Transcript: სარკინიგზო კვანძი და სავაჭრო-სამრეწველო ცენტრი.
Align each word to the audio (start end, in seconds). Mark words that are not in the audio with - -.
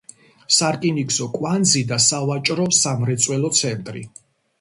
სარკინიგზო 0.59 1.27
კვანძი 1.35 1.83
და 1.91 1.99
სავაჭრო-სამრეწველო 2.05 3.53
ცენტრი. 3.59 4.03